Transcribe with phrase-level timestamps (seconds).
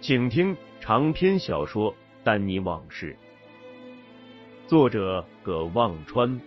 [0.00, 3.16] 请听长篇小说《丹尼往事》，
[4.68, 6.40] 作者葛望川。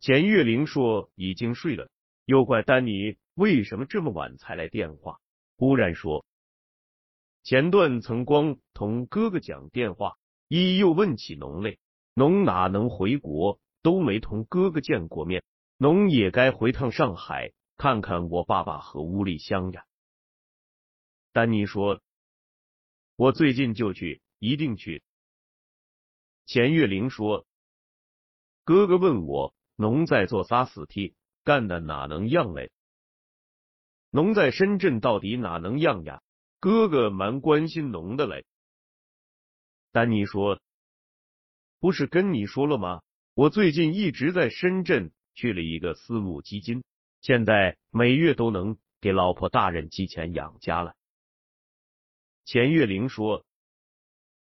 [0.00, 1.88] 钱月玲说已经睡了，
[2.24, 5.20] 又怪丹尼为什么这么晚才来电话，
[5.56, 6.24] 忽然说。
[7.44, 10.16] 前段曾光同哥哥讲电话，
[10.48, 11.78] 一又问起农嘞，
[12.12, 15.44] 农哪能回国，都没同哥哥见过面，
[15.76, 19.84] 农也该回趟上海看看我爸爸和乌丽香呀。
[21.30, 22.00] 丹尼说
[23.14, 25.04] ：“我最近就去，一定去。”
[26.46, 27.46] 钱月玲说
[28.66, 31.14] ：“哥哥问我，农在做啥死替，
[31.44, 32.72] 干的哪能样嘞？
[34.10, 36.24] 农在深圳到底哪能样呀？”
[36.58, 38.46] 哥哥蛮关心农的嘞，
[39.92, 40.60] 丹尼说
[41.78, 43.02] ：“不是跟你说了吗？
[43.36, 46.82] 我最近一直在深圳去了一个私募基金，
[47.20, 50.94] 现在每月都能给老婆大人寄钱养家了。”
[52.46, 53.44] 钱月玲说：“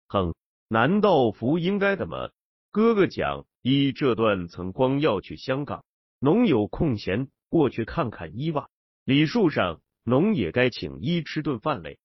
[0.08, 0.34] 哼，
[0.66, 2.30] 难道不应该的吗？
[2.72, 5.84] 哥哥讲，一这段曾光要去香港，
[6.18, 8.68] 农有空闲过去看看伊娃，
[9.04, 12.00] 礼数上。”农也该请一吃顿饭嘞。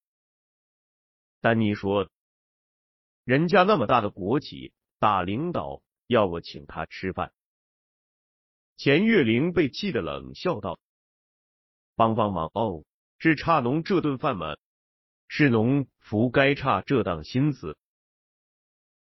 [1.40, 2.08] 丹尼说
[3.26, 7.32] ：“人家那么大的国企大领导要我请他吃饭。”
[8.76, 10.80] 钱月玲被气得冷笑道
[11.94, 12.82] ：“帮帮忙哦，
[13.18, 14.56] 是差农这顿饭吗？
[15.28, 17.78] 是农福该差这档心思。”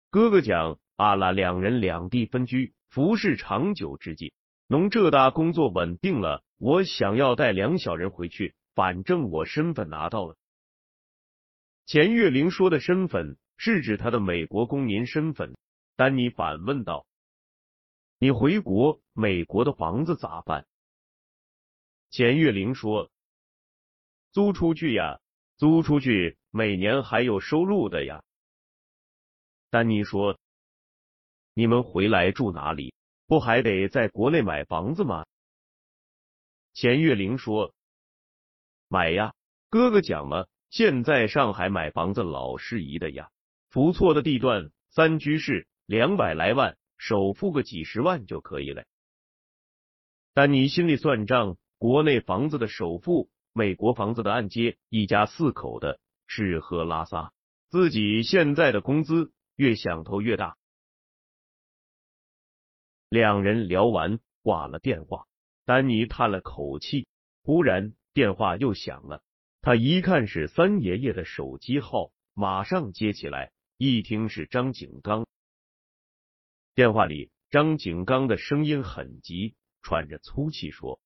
[0.10, 4.34] 哥哥讲：“阿拉两人两地分居，服是长久之计。
[4.66, 10.36] 农这大工作稳定了，我想要带两小人回去。”反正我身份拿到了。
[11.86, 15.56] 钱月玲说的身份是指他的美国公民身份。
[15.96, 17.06] 丹尼反问道
[18.20, 20.68] ：“你回国，美国的房子咋办？”
[22.12, 23.10] 钱月玲说
[24.34, 25.22] ：“租出去呀，
[25.56, 28.24] 租出去，每年还有收入的呀。”
[29.72, 30.38] 丹尼说
[31.54, 32.94] ：“你们回来住哪里？
[33.26, 35.26] 不还得在国内买房子吗？”
[36.74, 37.74] 钱月玲说。
[38.88, 39.34] 买呀，
[39.70, 43.32] 哥哥讲了，现在上海买房子老适宜的呀，
[43.70, 48.85] 不错的地段，三居室，两百来万，首付个几十万就可以了。
[50.34, 57.34] 但你心里算账，国内房子的首付，美国房子的按揭，一家四口的吃喝拉撒，
[57.69, 60.57] 自己现在的工资越想头越大。
[63.09, 65.28] 两人聊完，挂了电话，
[65.66, 67.07] 丹尼叹了口气，
[67.44, 67.94] 忽然。
[68.16, 69.22] 电话又响了，
[69.62, 75.28] 他一看是三爷爷的手机号，马上接起来，一听是张景刚。
[76.75, 81.00] 电话里，张景刚的声音很急，喘着粗气说：“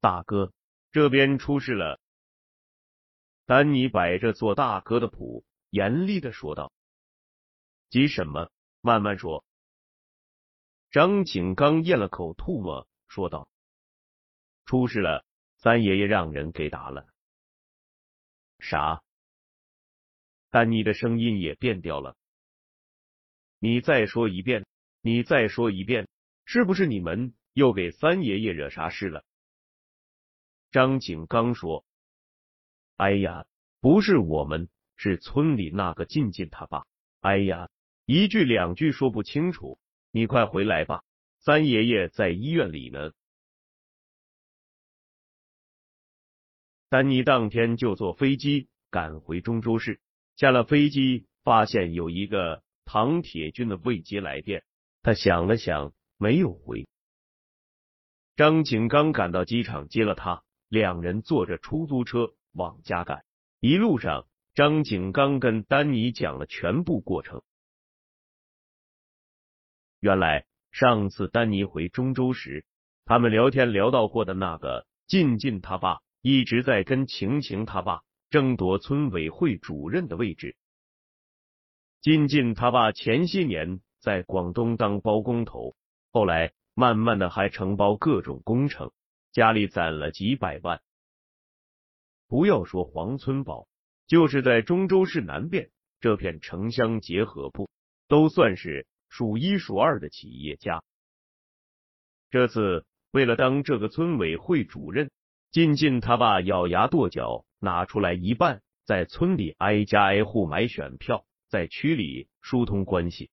[0.00, 0.52] 大哥，
[0.92, 1.98] 这边出事了。”
[3.46, 6.74] 丹尼摆着做大哥的谱，严厉的说道
[7.88, 8.50] ：“急什么？
[8.82, 9.46] 慢慢说。”
[10.92, 13.48] 张景刚咽了口唾沫，说道
[14.66, 15.24] ：“出事了。”
[15.56, 17.06] 三爷爷让人给打了。
[18.58, 19.02] 啥？
[20.50, 22.16] 丹尼的声音也变调了。
[23.60, 24.64] 你再说一遍，
[25.02, 26.08] 你再说一遍，
[26.46, 29.22] 是不是你们又给三爷爷惹啥事了？
[30.70, 31.84] 张景刚说
[32.96, 33.44] ：“哎呀，
[33.80, 36.86] 不是我们，是村里那个进进他爸。
[37.20, 37.68] 哎呀，
[38.06, 39.78] 一句两句说不清楚，
[40.10, 41.04] 你快回来吧，
[41.38, 43.12] 三爷爷在医院里呢。”
[46.88, 50.00] 丹尼当天就坐飞机赶回中州市，
[50.36, 54.64] 下了飞机，发现有一个唐铁军的未接来电。
[55.00, 56.88] 他想了想，没有回。
[58.34, 63.24] 张景刚赶到机场接了他，两人坐着出租车往家赶。
[63.60, 67.42] 一路上，张景刚跟丹尼讲了全部过程。
[70.00, 72.66] 原来上次丹尼回中州时，
[73.04, 80.56] 他们聊天聊到过的那个进进他爸一直在跟晴晴他爸争夺村委会主任的位置。
[82.00, 85.74] 进进他爸前些年在广东当包工头，
[86.12, 88.92] 后来慢慢的还承包各种工程，
[89.32, 90.80] 家里攒了几百万。
[92.28, 93.68] 不要说黄村堡，
[94.06, 95.70] 就是在中州市南边
[96.00, 97.68] 这片城乡结合部，
[98.08, 98.86] 都算是。
[99.12, 100.84] 数一数二的企业家，
[102.30, 105.10] 这次为了当这个村委会主任，
[105.50, 113.30] 进进他爸咬牙跺脚，拿出来一半，在村里挨家挨户买选票，在区里疏通关系。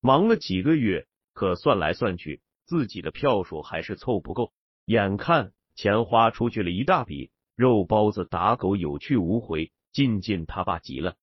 [0.00, 4.52] 忙了几个月，可算来算去，自己的票数还是凑不够。
[4.84, 11.16] 眼看钱花出去了一大笔，肉包子打狗有去无回，进进他爸急了，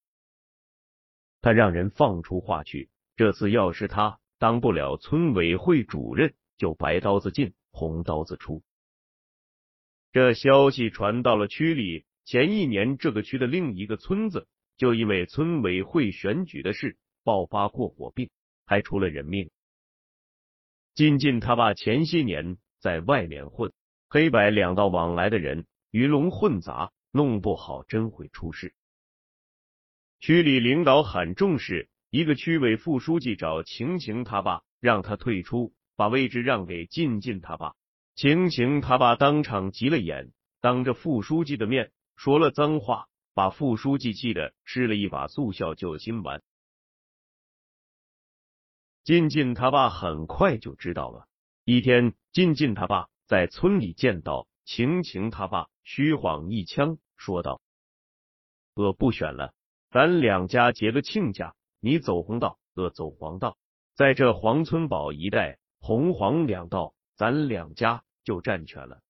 [1.42, 2.90] 他让人放出话去。
[3.16, 8.62] 这次要是他当不了村委会主任，就白刀子进，红刀子出。
[10.12, 18.30] 这消息传到了区里，前一年这个区的另一个村子就因为村委会选举的事爆发过火并，
[18.66, 19.50] 还出了人命。
[20.94, 23.74] 进进他爸前些年在外面混，
[24.10, 28.74] 黑白两道往来的人鱼龙混杂，弄不好真会出事。
[30.20, 31.90] 区里领导很重视。
[32.10, 37.76] 一个区委副书记找晴晴他爸，让他退出，把位置让给进进他爸。
[38.16, 40.32] 晴晴他爸当场急了眼，
[40.62, 46.42] 当着副书记的面说了脏话，把副书记气的吃了一把速效救心丸。
[49.04, 51.28] 进进他爸很快就知道了。
[51.64, 57.62] 一天，进进他爸在村里见到晴晴他爸，虚晃一枪说道
[58.74, 59.54] ：“我不选了，
[59.92, 63.58] 咱两家结个亲家。”你走红道，我走黄道，
[63.94, 69.02] 在这黄村堡一带，红黄两道，咱两家就占全了。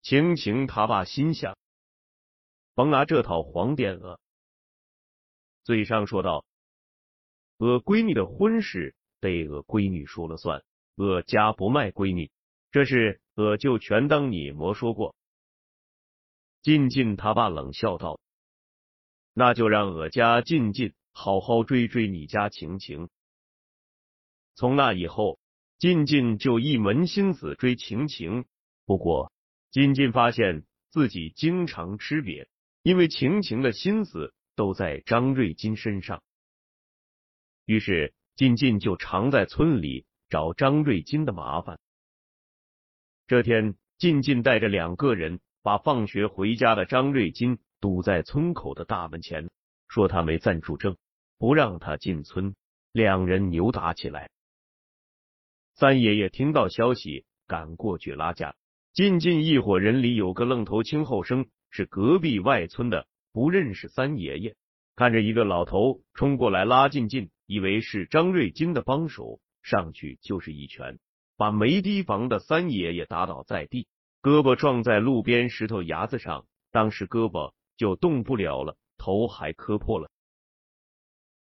[0.00, 1.58] 晴晴他爸心想，
[2.76, 4.20] 甭拿这套黄点讹，
[5.64, 6.44] 嘴上说道
[7.58, 10.62] ：“我闺女的婚事得我闺女说了算，
[10.94, 12.30] 我家不卖闺女，
[12.70, 15.16] 这事我就全当你没说过。”
[16.60, 18.20] 进进他爸冷笑道
[19.32, 23.08] ：“那就让我家进进。”好好追追你家晴晴。
[24.54, 25.40] 从那以后，
[25.78, 28.44] 进进就一门心思追晴晴。
[28.84, 29.32] 不过，
[29.70, 32.48] 进进发现自己经常吃瘪，
[32.86, 36.22] 因为晴晴的心思都在张瑞金身上。
[37.64, 41.80] 于是，进进就常在村里找张瑞金的麻烦。
[43.26, 49.50] 这天，进进带着两个人把放学回家的张瑞金堵在村口的大门前，
[49.88, 50.96] 说他没暂住证。
[51.38, 52.54] 不让他进村，
[52.92, 54.30] 两人扭打起来。
[55.74, 58.54] 三爷爷听到消息，赶过去拉架。
[58.92, 64.56] 进进一伙人里有个愣头青后生，是隔壁外村的，不认识三爷爷。
[64.94, 70.98] 看着一个老头冲过来拉进进，以为是张瑞金的帮手，上去就是一拳，
[71.36, 73.88] 把没提防的三爷爷打倒在地，
[74.22, 80.08] 胳膊撞在路边石头牙子上，当时胳膊就动不了了，头还磕破了。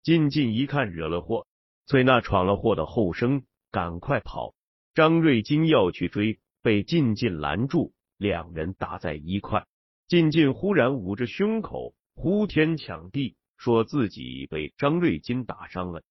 [0.03, 1.47] 进进一看惹了祸，
[1.87, 4.53] 催那闯了祸的后生赶快跑。
[4.93, 9.65] 张瑞金要去追，被进进拦住，两人打在一块。
[10.11, 16.03] 晋晋忽然捂着胸口，呼天抢地，说自己被张瑞金打伤了。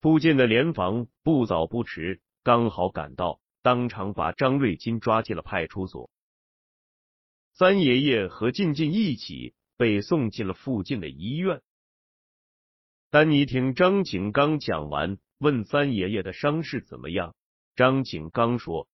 [0.00, 6.08] 附近的联防不早不迟，刚好赶到，当场把张瑞金抓进了派出所。
[7.52, 11.62] 三爷爷和进进一起被送进了附近的医院。
[13.10, 17.34] 丹尼听张景刚讲完，问三爷爷的伤势怎么样。
[17.74, 18.86] 张景刚说：“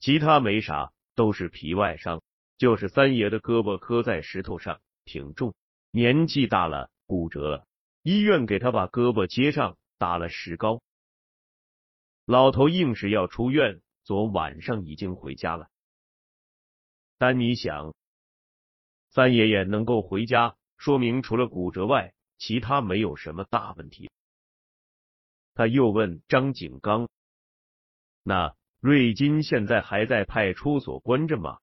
[0.00, 2.22] 其他没啥，都是皮外伤，
[2.58, 5.54] 就是三爷的胳膊磕在石头上，挺重，
[5.90, 7.66] 年纪大了，骨折了。
[8.02, 10.82] 医院给他把胳膊接上，打了石膏。
[12.24, 15.68] 老头硬是要出院，昨晚上已经回家了。”
[17.18, 17.94] 丹尼想，
[19.10, 24.10] 三爷爷能够回家，说明除了骨折外，其他没有什么大问题。
[25.54, 27.08] 他又问张景刚
[28.22, 31.58] ：“那瑞金现在还在派出所关着吗？”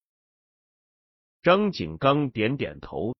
[1.43, 3.17] 张景刚点点头。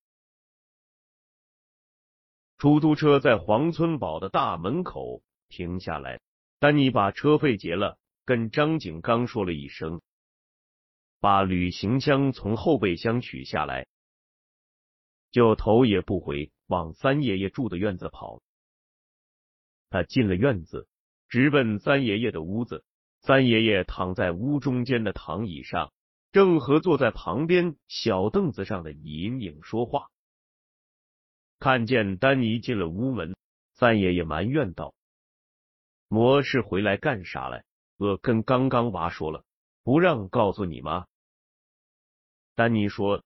[2.58, 6.22] 出租车在黄村堡的大门口停下来，
[6.58, 10.02] 丹尼把车费结了，跟张景刚说了一声，
[11.20, 13.88] 把旅行箱从后备箱取下来，
[15.30, 18.42] 就头也不回往三爷爷住的院子跑。
[19.90, 20.88] 他进了院子，
[21.28, 22.86] 直奔三爷爷的屋子。
[23.20, 25.92] 三爷爷躺在屋中间的躺椅上，
[26.34, 30.10] 正和坐在旁边小凳子上的隐隐说话。
[31.60, 33.36] 看见丹尼进了屋门，
[33.74, 34.96] 三爷爷埋怨道
[36.10, 37.64] ：“魔是回来干啥来？
[37.98, 39.46] 我跟刚刚娃说了，
[39.84, 41.06] 不让告诉你吗？”
[42.56, 43.24] 丹尼说：“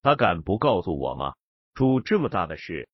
[0.00, 1.34] 他敢不告诉我吗？
[1.74, 2.88] 出这么大的事。”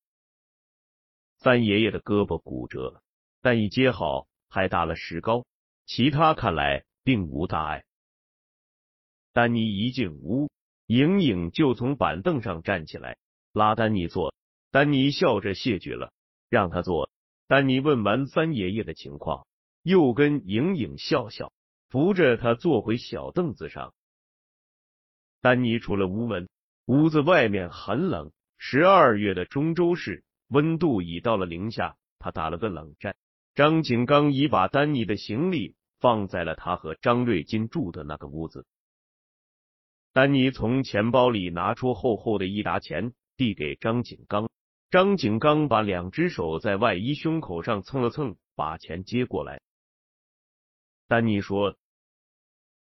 [1.39, 3.01] 三爷爷的胳膊骨折了，
[3.43, 5.47] 但一接好，还打了石膏，
[5.87, 7.85] 其他看来并无大碍。
[9.39, 10.51] 丹尼一进屋，
[10.89, 13.19] 莹莹就从板凳上站起来，
[13.53, 14.35] 拉丹尼坐。
[14.73, 16.13] 丹尼笑着谢绝了，
[16.51, 17.09] 让他坐。
[17.47, 19.47] 丹尼问完三爷爷的情况，
[19.85, 21.53] 又跟莹莹笑笑，
[21.89, 23.95] 扶着他坐回小凳子上。
[25.41, 26.49] 丹尼出了屋门，
[26.87, 30.25] 屋子外面很冷，十二月的中州市。
[30.49, 33.15] 温度已到了零下，他打了个冷战。
[33.55, 38.67] 张景刚已把丹尼的行李放在了他和张瑞金住的那个屋子。
[40.19, 44.51] 丹尼从钱包里拿出厚厚的一沓钱，递给张景刚。
[44.91, 49.63] 张景刚把两只手在外衣胸口上蹭了蹭，把钱接过来。
[51.07, 51.77] 丹尼说：“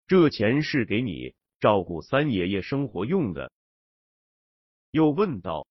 [0.10, 3.52] 这钱是给你照顾三爷爷生活用的。”
[4.90, 5.68] 又问道。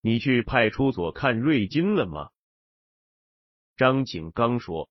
[0.00, 2.30] 你去派出所看瑞金了吗？
[3.76, 4.90] 张景刚说：“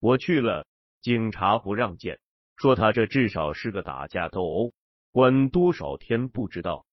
[0.00, 0.66] 我去了，
[1.02, 2.18] 警察不让见，
[2.58, 4.74] 说他这至少是个打架斗殴，
[5.12, 6.84] 关多少天不知道。”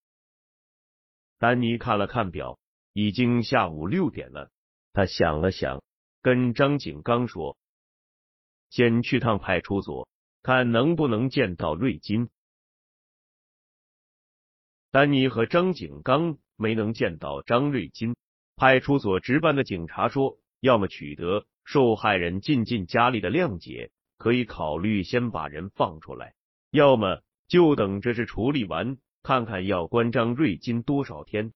[1.38, 2.58] 丹尼看了看表，
[2.94, 4.50] 已经下午六点了。
[4.94, 5.84] 他想了想，
[6.22, 7.58] 跟张景刚说
[8.72, 10.08] ：“先去趟派出所，
[10.42, 12.30] 看能不能见到瑞金。”
[14.92, 16.38] 丹尼和张景刚。
[16.58, 18.16] 没能见到张瑞金，
[18.56, 26.34] 派出所值班的警察说，要么取得受害人进进家里的谅解，可以考虑先把人放出来；
[26.72, 31.54] 要么就等这事处理完，看看要关张瑞金多少天。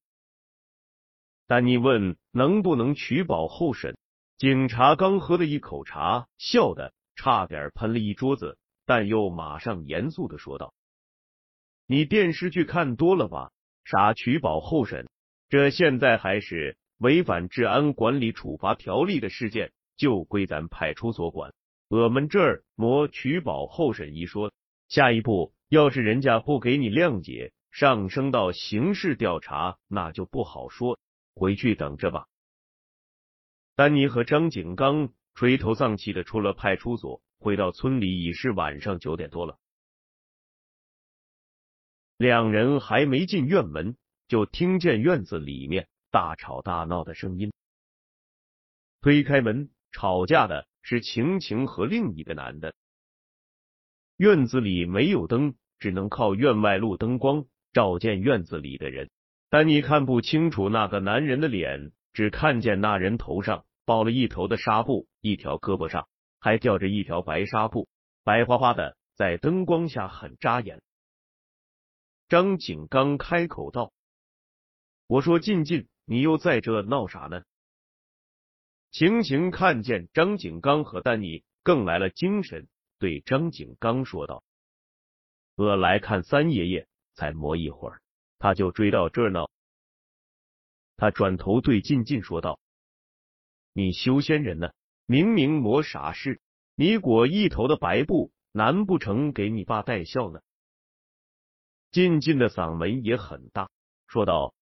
[1.46, 3.96] 丹尼问能不能取保候审，
[4.36, 10.72] 警察刚喝了一口茶，笑的差点喷了一桌子，但又马上严肃的说道
[11.86, 13.50] ：“你电视剧看多了吧？”
[13.84, 15.08] 啥取保候审？
[15.48, 21.52] 这现在还是违反治安管理处罚条例的事件，就归咱派出所管。
[21.90, 24.52] 我们这儿没取保候审一说。
[24.86, 31.00] 下一步，要是人家不给你谅解，上升到刑事调查，那就不好说。
[31.34, 32.28] 回去等着吧。
[33.74, 39.58] 丹尼和张景刚垂头丧气的出了派出所，回到村里已是晚上九点多了。
[42.16, 43.96] 两人还没进院门，
[44.28, 47.52] 就听见院子里面大吵大闹的声音。
[49.00, 52.74] 推开门，吵架的是晴晴和另一个男的。
[54.16, 59.10] 院子里没有灯，只能靠院外路灯光照见院子里的人。
[59.48, 66.08] 但你看不清楚那个男人的脸，只看见那人头上包了一头的纱布，一条胳膊上
[66.38, 67.88] 还吊着一条白纱布，
[68.22, 70.82] 白花花的，在灯光下很扎眼。
[72.28, 73.92] 张景刚开口道
[75.08, 77.42] ：“我说静静，你又在这闹啥呢？”
[78.90, 82.68] 晴晴看见张景刚和丹尼，更来了精神，
[82.98, 84.42] 对张景刚说道
[85.54, 88.02] ：“我来看三爷爷，才磨一会儿，
[88.40, 89.48] 他就追到这儿闹。”
[90.98, 92.58] 他转头对静静说道
[93.72, 94.72] ：“你修仙人呢？
[95.06, 96.40] 明明磨啥事？
[96.74, 100.40] 你裹一头的白布，难不成给你爸带孝呢？”
[101.92, 103.70] 静静的嗓门也很大，
[104.08, 104.52] 说道：“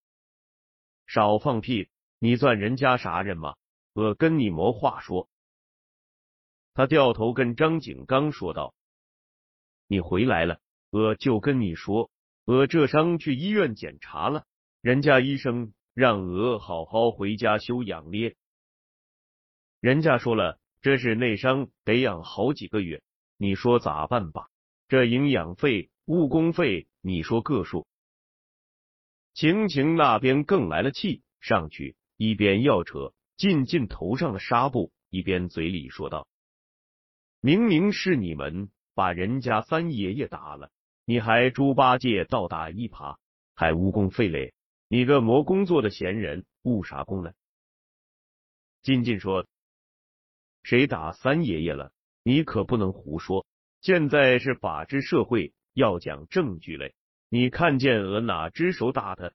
[1.07, 1.89] 少放屁！
[2.19, 3.55] 你算人家啥人吗？
[3.99, 5.27] 我跟你没话说。”
[6.73, 8.73] 他掉头跟张景刚说道
[9.87, 12.09] ：“你回来了，我就跟你说，
[12.45, 14.45] 我这伤去医院检查了，
[14.81, 18.35] 人家医生让我好好回家休养咧。
[19.81, 23.01] 人家说了，这是内伤，得养好几个月。
[23.35, 24.49] 你说咋办吧？
[24.87, 27.87] 这营养费、误工费。”你说个数。
[29.33, 36.27] 晴晴那边更来了气，上去一边要扯进进头上的纱布，一边嘴里说道
[37.39, 40.69] ：“明明是你们把人家三爷爷打了，
[41.05, 43.15] 你还猪八戒倒打一耙，
[43.55, 44.53] 还误工费嘞！
[44.89, 47.31] 你个磨工作的闲人，务啥功呢？
[48.81, 49.47] 金进说
[50.63, 51.93] ：“谁打三爷爷了？
[52.23, 53.47] 你可不能胡说。
[53.79, 56.93] 现在是法治社会，要讲证据嘞。
[57.29, 59.33] 你看见鹅哪只手打的？”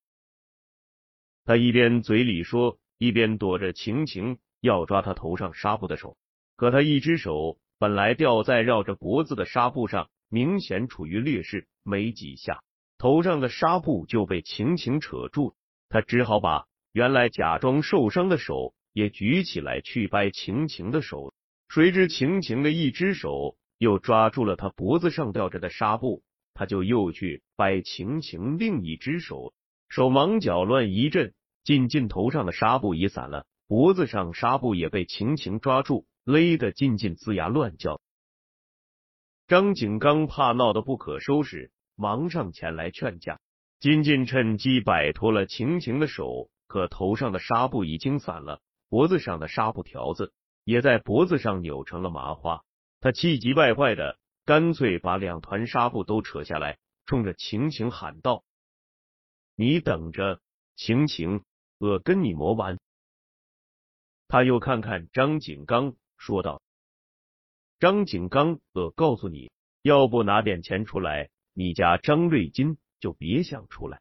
[1.46, 6.16] 他一边嘴里说，一边躲着晴晴要抓他头上纱布的手。
[6.56, 12.62] 可他一只手本来吊在绕着脖子的纱布上，明显处于劣势，没几下。
[12.96, 15.54] 头上的纱布就被晴晴扯住，
[15.88, 21.34] 他只好把原来假装受伤的手也举起来去掰晴晴的手，
[21.68, 26.22] 谁知晴晴的一只手又抓住了他脖子上吊着的纱布，
[26.54, 29.52] 他就又去掰晴晴另一只手，
[29.88, 31.34] 手忙脚乱一阵，
[31.64, 38.00] 进进头上的纱布已散了，脖子上纱布也被晴晴抓住，勒得进进龇牙乱叫。
[39.46, 41.72] 张景刚怕闹得不可收拾。
[41.96, 43.38] 忙上前来劝架，
[43.78, 50.32] 金进趁机摆脱了晴晴的手，可头上的纱布已经散了，脖子上的纱布条子
[50.64, 52.64] 也在脖子上扭成了麻花。
[53.00, 58.42] 他气急败坏的，干脆把两团纱布都扯下来，冲着晴晴喊道
[59.54, 60.40] ：“你等着，
[60.74, 61.44] 晴晴，
[61.78, 62.78] 我跟你磨完。”
[64.28, 66.62] 他又看看张景刚，说道
[67.78, 69.50] ：“张景刚，我告诉你，
[69.82, 74.00] 要不拿点钱出来。”你家张瑞金就别想出来。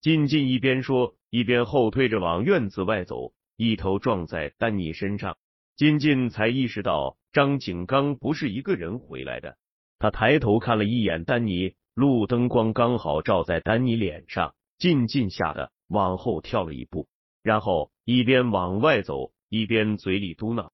[0.00, 5.36] 进进一边说，一边后退着往院子外走，一头撞在丹尼身上。
[5.74, 9.58] 进进才意识到张景刚不是一个人回来的。
[9.98, 17.08] 他抬头看了一眼丹尼，路灯光刚好照在丹尼脸上，进进吓得往后跳了一步，
[17.42, 20.70] 然后一边往外走，一边嘴里嘟囔：“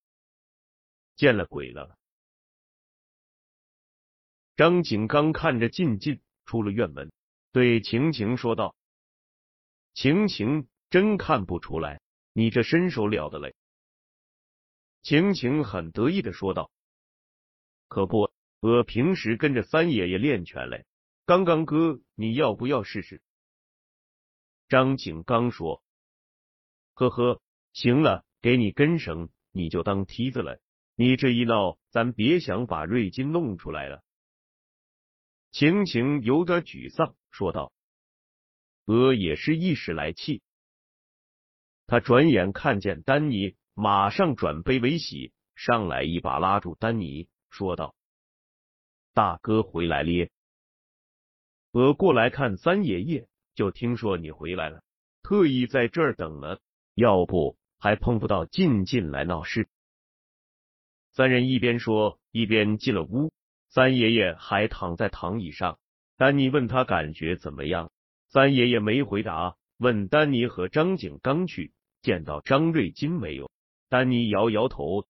[1.16, 1.98] 见了鬼了。”
[4.56, 7.12] 张景刚看着进进出了院门，
[7.52, 8.76] 对晴晴说道
[9.94, 12.00] ：“晴晴，真看不出来，
[12.32, 13.54] 你这身手了得嘞。”
[15.02, 16.70] 晴晴很得意的说道
[17.88, 20.86] ：“可不，我平时跟着三爷爷练拳嘞。
[21.26, 23.20] 刚刚哥，你要不要试试？”
[24.72, 25.82] 张景刚说
[26.96, 27.42] ：“呵呵，
[27.74, 30.62] 行了，给你根绳，你就当梯子了。
[30.94, 34.02] 你这一闹，咱别想把瑞金弄出来了。”
[35.52, 37.70] 晴晴有点沮丧，说道
[38.86, 40.40] ：“我也是一时来气。”
[41.86, 47.94] 他转眼看见丹尼，马上转悲为喜，上来一把拉住丹尼，说道
[49.12, 50.30] ：“大哥回来咧！
[51.72, 54.82] 我过来看三爷爷，就听说你回来了，
[55.22, 56.60] 特意在这儿等了，
[56.94, 59.68] 要不还碰不到进进来闹事。”
[61.12, 63.32] 三人一边说，一边进了屋。
[63.68, 65.78] 三爷爷还躺在躺椅上，
[66.16, 67.90] 丹尼问他感觉怎么样，
[68.28, 73.50] 三爷爷没回答，问丹尼和张景刚去见到张瑞金没有，
[73.88, 75.06] 丹尼摇摇头。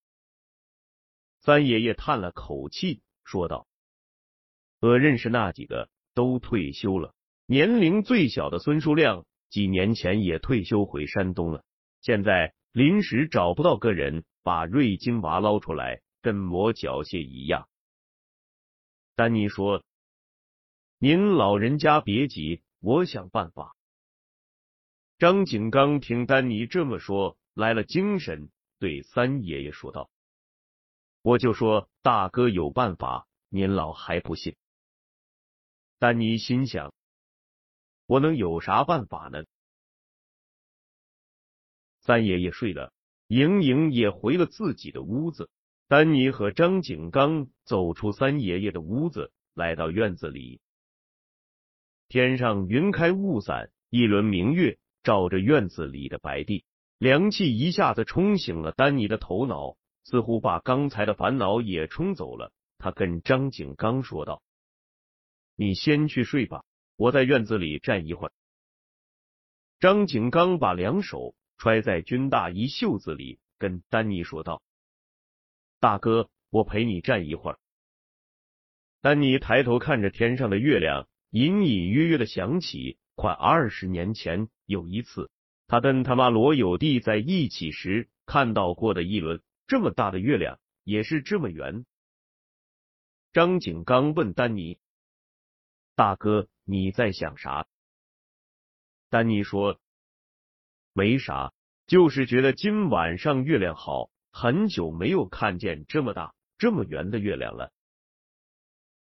[1.41, 3.67] 三爷爷叹了口气，说道
[4.81, 7.15] ：“我认识那几个都退休了，
[7.47, 11.65] 年龄最小的孙书亮几年前也退休回山东了，
[12.01, 17.69] 现在临时找不到个人把瑞金娃捞出来，跟磨脚蟹一样。”
[19.15, 19.85] 丹尼说
[20.99, 23.77] ：“您老人家别急，我想办法。”
[25.19, 30.11] 张景刚听丹尼这么说，来了精神，对三爷爷说道
[31.23, 34.57] ：“我就说大哥有办法，您老还不信。”
[36.01, 36.93] 丹尼心想
[38.13, 39.45] ：“我能有啥办法呢？”
[42.05, 42.93] 三爷爷睡了，
[43.27, 45.49] 莹莹也回了自己的屋子。
[45.89, 50.61] 丹尼和张景刚走出三爷爷的屋子，来到院子里。
[52.09, 56.67] 天上云开雾散，一轮明月照着院子里的白地，
[56.99, 62.53] 凉气一下子冲醒了丹尼的头脑，似乎把刚才的烦恼也冲走了。
[62.77, 64.43] 他跟张景刚说道
[65.57, 66.65] ：“你先去睡吧，
[67.03, 68.33] 我在院子里站一会儿。”
[69.81, 74.63] 张景刚把两手揣在军大衣袖子里，跟丹尼说道。
[75.81, 77.59] 大哥，我陪你站一会儿。
[79.01, 85.29] 丹尼抬头看着天上的月亮，隐隐约约的想起快二十年前有一次，
[85.67, 91.85] 他跟他妈罗有弟在一起时看到过的一轮这么大的月亮，也是这么圆。
[93.33, 94.79] 张景刚问丹尼
[96.03, 97.69] ：“大哥，你在想啥？”
[99.09, 99.79] 丹尼说
[100.93, 101.53] ：“没啥，
[101.87, 107.71] 就是觉得今晚上月亮好。”很久没有看见这么大、这么圆的月亮了。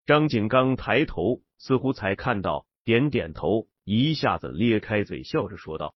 [0.06, 5.94] 张景刚抬头，似乎才看到，点点头，一下子咧开嘴笑着说道：“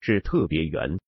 [0.00, 0.98] 是特别圆。”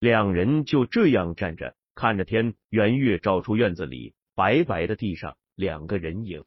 [0.00, 6.44] 两人就这样站着，看着天，圆月照出院子里白白的地上两个人影。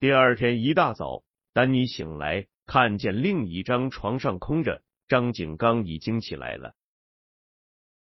[0.00, 6.76] 第二天一大早，丹尼醒来，看见另一张床上空着，张景刚已经起来了，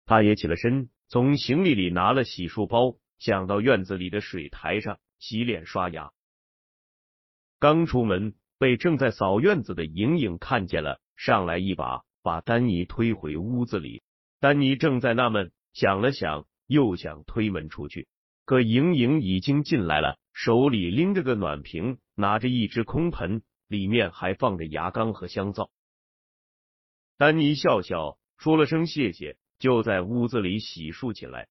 [0.06, 6.12] 他也起了身，从行李里拿了洗漱包，想到院子里的水台上洗脸刷牙。
[7.58, 11.02] 刚出门，被正在扫院子的莹莹看见了。
[11.15, 14.04] 上来一把把丹尼推回屋子里，
[14.39, 18.08] 丹尼正在纳闷，想了想，又想推门出去，
[18.45, 25.71] 可莹莹已经进来了，手里拎着个暖瓶，拿着一只空盆，里面还放着牙缸和香皂。
[27.17, 31.47] 丹尼笑笑说了声谢谢，就在屋子里洗漱起来。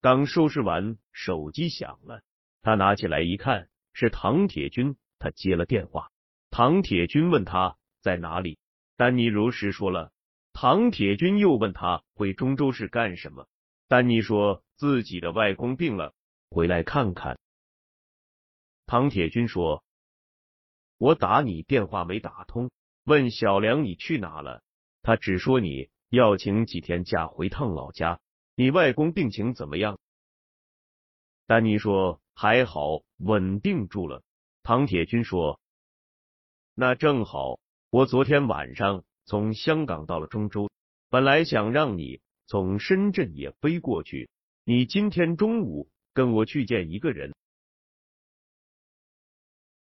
[0.00, 2.22] 刚收拾完，手机响了，
[2.62, 6.10] 他拿起来一看，是唐铁军，他接了电话，
[6.50, 7.76] 唐铁军问他。
[8.02, 8.60] 在哪里？
[8.96, 10.12] 丹尼如实说了。
[10.52, 13.48] 唐铁军又问他回中州市干什么？
[13.88, 16.14] 丹尼说自己的外公病了，
[16.50, 17.38] 回来看看。
[18.86, 19.82] 唐铁军说
[20.98, 22.70] ：“我打你电话没打通，
[23.04, 24.62] 问小梁你去哪了？
[25.02, 28.20] 他只说你要请几天假回趟老家。
[28.54, 29.98] 你外公病情怎么样？”
[31.46, 34.22] 丹尼说：“还好，稳定住了。”
[34.62, 35.60] 唐铁军说
[36.74, 37.58] ：“那正好。”
[37.88, 40.68] 我昨天晚上从香港到了中州，
[41.08, 44.28] 本来想让你从深圳也飞过去。
[44.68, 47.32] 你今天中午跟我去见一个人。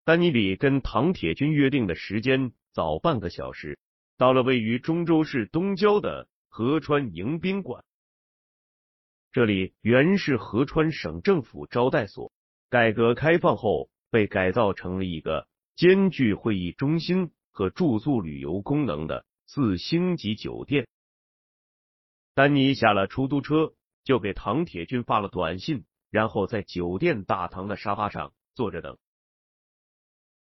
[0.03, 3.79] 丹尼比跟唐铁军约定的时间早半个小时，
[4.17, 7.85] 到了位于中州市东郊的合川迎宾馆。
[9.31, 12.33] 这里原是合川省政府招待所，
[12.69, 17.31] 改革开放后被改造成了一个兼具会议中心。
[17.57, 20.89] 和住宿旅游功能的四星级酒店。
[22.33, 23.73] 丹尼下了出租车，
[24.05, 28.97] 就给唐铁军发了短信，然后在酒店大堂的沙发上坐着等。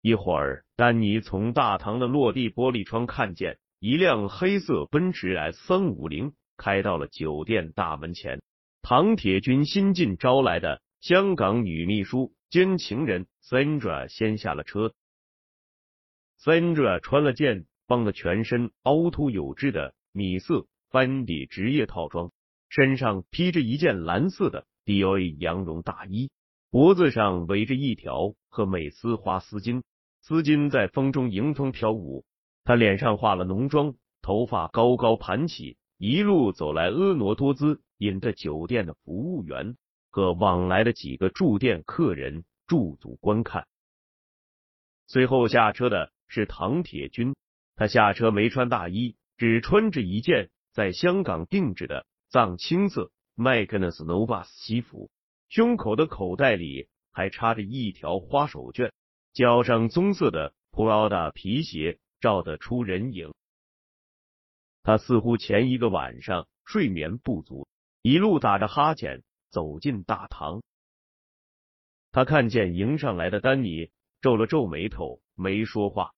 [0.03, 8.42] 一会儿，丹尼从大堂的落地玻璃窗看见一辆黑色奔驰 S 三五零开到了酒店大门前。
[8.83, 14.92] 唐铁军新近招来的香港女秘书兼情人 Sandra 先下了车。
[16.38, 22.31] Sandra 穿了件帮了全身凹凸有致的米色翻底职业套装，
[22.75, 26.33] 身上披着一件蓝色的 DOA 羊绒大衣，
[26.71, 29.85] 脖子上围着一条和美丝花丝巾，
[30.23, 32.25] 丝巾在风中迎风飘舞。
[32.65, 39.77] 他脸上化了浓妆，头发高高盘起，一路走来，婀娜多姿，引着酒店的服务员
[40.11, 43.69] 和往来的几个住店客人驻足观看。
[45.07, 46.11] 随后下车的。
[46.27, 47.37] 是唐铁军，
[47.77, 55.09] 他下车没穿大衣，只穿着一件在香港定制的藏青色麦克纳斯 Novas 西服，
[55.49, 58.90] 胸口的口袋里还插着一条花手绢，
[59.33, 63.33] 脚上棕色的 Prada 皮鞋照得出人影。
[64.83, 67.68] 他似乎前一个晚上睡眠不足，
[68.03, 70.61] 一路打着哈欠走进大堂。
[72.11, 76.12] 他看见迎上来的丹尼，皱了皱眉头，没说话。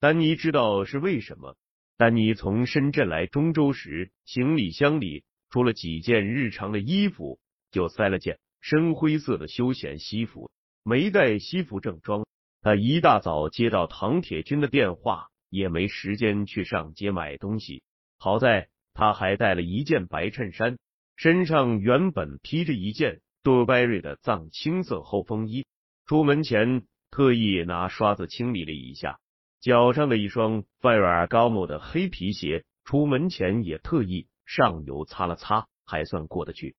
[0.00, 1.58] 丹尼知道是为什么。
[1.96, 7.38] 丹尼从深圳来中州时，行李箱里除了几件日常的衣服，
[7.70, 10.50] 就塞了件深灰色的休闲西服，
[10.82, 12.26] 没带西服正装。
[12.60, 17.82] 他一大早接到唐铁军的电话，也没时间去上街买东西。
[18.18, 20.78] 好在他还带了一件白衬衫，
[21.16, 25.66] 身上原本披着一件多拜瑞的藏青色厚风衣。
[26.06, 29.18] 出门前特意拿刷子清理了一下。
[29.62, 36.74] 脚上的一双费尔高某的黑皮鞋，出门前也特意上油擦了擦，还算过得去。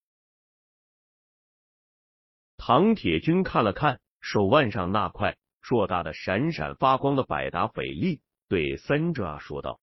[2.58, 8.20] 唐铁军看了看手腕上那块硕大的、闪闪发光的百达翡丽，
[8.50, 9.80] 对三爪说道：“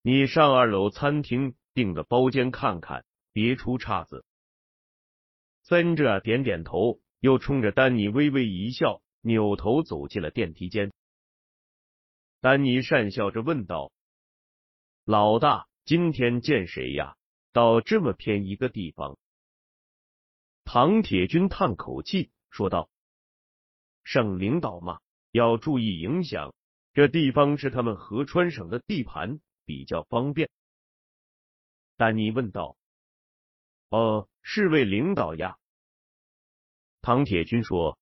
[0.00, 4.24] 你上二楼餐厅订个包间看看，别出岔子。”
[5.60, 10.90] 三爪点点头，又冲着丹尼微微一笑，扭头走进了电梯间。
[12.42, 13.92] 丹尼讪笑着问道
[15.06, 17.16] ：“老大，今天见谁呀？
[17.52, 19.16] 到这么偏一个地方？”
[20.66, 22.90] 唐铁军叹口气说道
[24.02, 24.98] ：“省领导嘛，
[25.30, 26.52] 要注意影响。
[26.94, 30.50] 这地方是他们合川省的地盘，比较方便。”
[31.96, 32.76] 丹尼问道
[33.90, 35.58] ：“哦，是位领导呀？”
[37.02, 38.00] 唐铁军说：“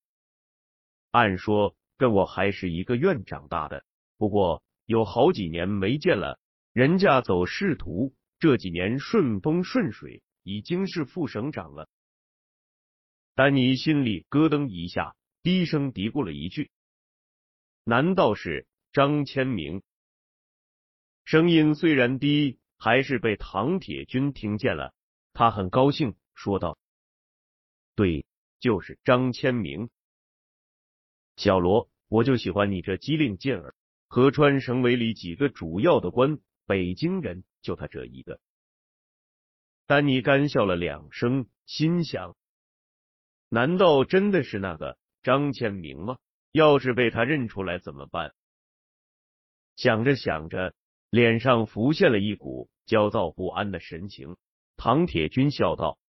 [1.13, 3.85] 按说跟我还是一个院长大的，
[4.21, 6.39] 不过有好几年没见了，
[6.75, 11.89] 人家走仕途，这几年顺风顺水，已经是副省长了。”
[13.35, 16.71] 丹尼心里咯噔一下，低声嘀咕了一句
[17.83, 19.81] ：“难道是张千明？”
[21.25, 24.93] 声音虽然低，还是被唐铁军听见了。
[25.33, 26.77] 他很高兴，说道
[27.97, 28.27] ：“对。”
[28.61, 29.89] 就是张千明，
[31.37, 33.75] 小罗，我就喜欢你这机灵劲儿。
[34.13, 38.41] 河川省委里几个主要的官，北京人就他这一个。
[39.87, 42.37] 丹尼干笑了两声，心想：
[43.49, 46.19] 难道真的是那个张千明吗？
[46.51, 48.35] 要是被他认出来怎么办？
[49.77, 50.75] 想着想着，
[51.11, 54.37] 脸上浮现了一股焦躁不安的神情。
[54.77, 56.01] 唐铁军笑道：“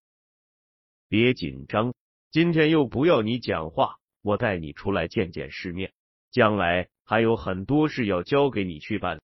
[1.08, 1.94] 别紧张。”
[2.32, 5.94] 今天又不要你讲话，我带你出来见见世面，
[6.32, 9.22] 将来还有很多事要交给你去办。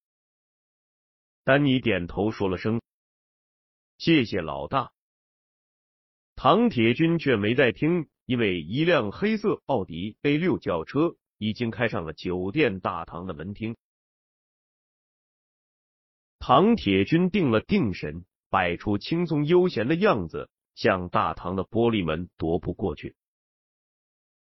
[1.45, 2.81] 丹尼点头说了声
[3.97, 4.91] 谢谢老大。
[6.35, 13.77] 唐铁军却没在听，因为一辆黑色奥迪 A 六轿车已经开上了酒店大堂的门厅。
[16.39, 20.49] 唐铁军定了定神，摆出轻松悠闲的样子。
[20.75, 23.15] 向大堂的玻璃门踱步过去，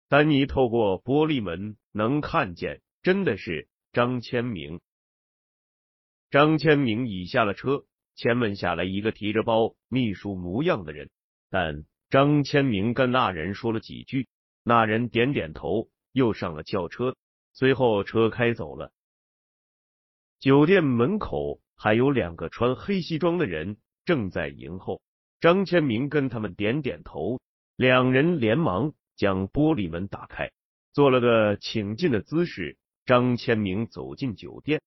[0.07, 4.81] 丹尼透过玻璃门能看见，真的是张千明。
[6.31, 7.85] 张千明已下了车，
[8.17, 11.11] 前门下来一个提着包、秘书模样的人，
[11.51, 14.27] 但张千明跟那人说了几句，
[14.63, 17.15] 那人点点头，又上了轿车，
[17.53, 18.91] 随后车开走了。
[20.41, 25.03] 酒店门口还有两个穿黑西装的人正在迎候。
[25.41, 27.39] 张千明跟他们点点头，
[27.77, 30.53] 两人连忙将玻璃门打开，
[30.95, 32.79] 做了个请进的姿势。
[33.05, 34.81] 张千明走进酒店，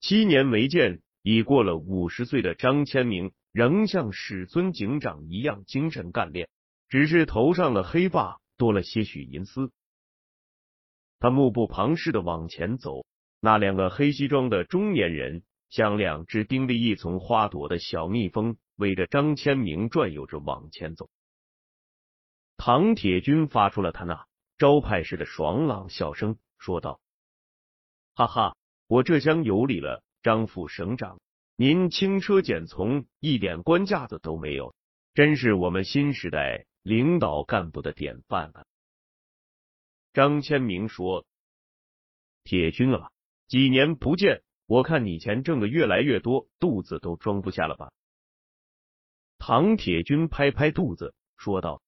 [0.00, 6.48] 七年没见，已过了五十岁的张千明仍像史尊警长一样精神干练，
[6.88, 9.70] 只是头上的黑发多了些许银丝。
[11.18, 13.04] 他目不旁视的往前走，
[13.40, 18.56] 那两个黑西装的中年人像两只叮着一丛花朵的小蜜蜂。
[18.76, 21.08] 围着张千明转悠着往前走，
[22.56, 24.26] 唐铁军发出了他那
[24.58, 27.00] 招牌式的爽朗笑声，说道
[28.14, 31.20] ：“哈哈，我这厢有礼了，张副省长，
[31.56, 34.74] 您轻车简从，一点官架子都没有，
[35.14, 38.64] 真是我们新时代领导干部的典范啊！”
[40.14, 41.26] 张千明说
[42.44, 43.10] ：“铁军啊，
[43.48, 47.92] 几年不见，我看你钱挣的越来越多，肚子都装不下了吧？”
[49.38, 51.82] 唐铁军拍拍肚子说道：“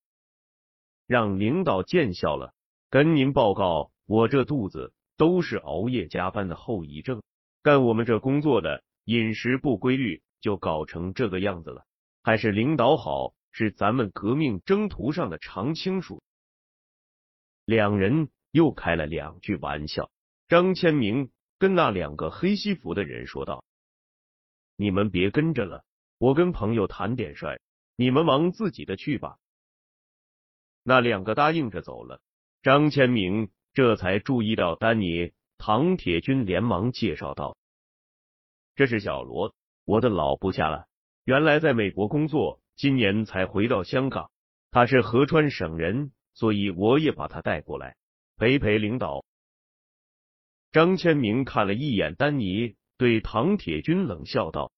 [1.07, 2.53] 让领导见笑了，
[2.91, 7.23] 跟您报告，我这肚子都是熬夜加班的后遗症。
[7.63, 11.85] 干我们这工作的，饮食不规律，就搞成这个样子了。
[12.23, 16.23] 还是领导好，是咱们革命征途上的常青树。”
[17.67, 20.11] 两人又开了两句玩笑。
[20.49, 23.65] 张千明跟那两个黑西服的人说道
[24.77, 25.85] ：“你们别跟着了。”
[26.19, 27.61] 我跟朋友谈点事，
[27.95, 29.37] 你们忙自己的去吧。
[30.83, 32.23] 那两个答应着走了。
[32.63, 37.59] 张千明这才注意到丹尼，唐铁军连忙介绍道
[38.75, 40.87] ：“这是小罗，我的老部下了。
[41.25, 44.31] 原来在美国工作，今年才回到香港。
[44.71, 47.97] 他是合川省人，所以我也把他带过来
[48.39, 49.27] 陪陪领导。”
[50.73, 54.73] 张千明看了一眼丹尼，对唐铁军冷笑道。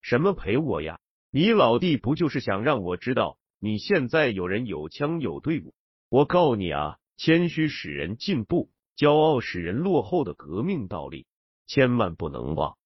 [0.00, 0.98] 什么陪我呀？
[1.30, 5.74] 你老弟不就是想让我知道你现在有人有枪有队伍？
[6.08, 11.26] 我告你啊，谦虚使人进步，骄傲使人落后的革命道理，
[11.66, 12.76] 千万不能忘。